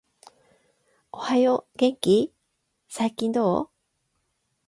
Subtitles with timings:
[1.11, 2.33] おはよう、元気ー？、
[2.89, 3.69] 最近どう？？